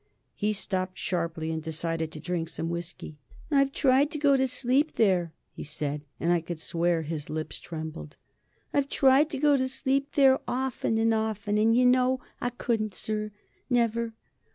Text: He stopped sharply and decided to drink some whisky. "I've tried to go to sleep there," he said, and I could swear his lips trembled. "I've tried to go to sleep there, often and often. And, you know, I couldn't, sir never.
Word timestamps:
He 0.33 0.51
stopped 0.51 0.97
sharply 0.97 1.51
and 1.51 1.61
decided 1.61 2.11
to 2.11 2.19
drink 2.19 2.49
some 2.49 2.71
whisky. 2.71 3.19
"I've 3.51 3.71
tried 3.71 4.09
to 4.09 4.17
go 4.17 4.35
to 4.35 4.47
sleep 4.47 4.93
there," 4.93 5.31
he 5.51 5.63
said, 5.63 6.01
and 6.19 6.33
I 6.33 6.41
could 6.41 6.59
swear 6.59 7.03
his 7.03 7.29
lips 7.29 7.59
trembled. 7.59 8.15
"I've 8.73 8.89
tried 8.89 9.29
to 9.29 9.37
go 9.37 9.57
to 9.57 9.67
sleep 9.67 10.13
there, 10.13 10.39
often 10.47 10.97
and 10.97 11.13
often. 11.13 11.59
And, 11.59 11.77
you 11.77 11.85
know, 11.85 12.19
I 12.41 12.49
couldn't, 12.49 12.95
sir 12.95 13.29
never. 13.69 14.13